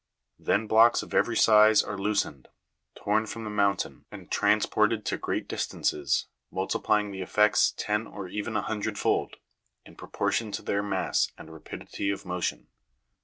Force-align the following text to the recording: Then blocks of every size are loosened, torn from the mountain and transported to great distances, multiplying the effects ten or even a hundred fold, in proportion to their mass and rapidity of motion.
Then 0.39 0.65
blocks 0.65 1.03
of 1.03 1.13
every 1.13 1.37
size 1.37 1.83
are 1.83 1.95
loosened, 1.95 2.47
torn 2.95 3.27
from 3.27 3.43
the 3.43 3.51
mountain 3.51 4.05
and 4.11 4.31
transported 4.31 5.05
to 5.05 5.17
great 5.19 5.47
distances, 5.47 6.25
multiplying 6.49 7.11
the 7.11 7.21
effects 7.21 7.75
ten 7.77 8.07
or 8.07 8.27
even 8.27 8.55
a 8.55 8.63
hundred 8.63 8.97
fold, 8.97 9.35
in 9.85 9.95
proportion 9.95 10.51
to 10.53 10.63
their 10.63 10.81
mass 10.81 11.31
and 11.37 11.53
rapidity 11.53 12.09
of 12.09 12.25
motion. 12.25 12.65